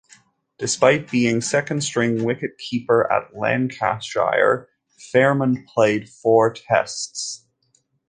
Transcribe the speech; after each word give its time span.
Despite 0.57 1.11
being 1.11 1.41
second 1.41 1.83
string 1.83 2.21
wicketkeeper 2.25 3.07
at 3.11 3.37
Lancashire, 3.37 4.67
Farrimond 5.13 5.67
played 5.67 6.09
four 6.09 6.51
Tests. 6.51 7.45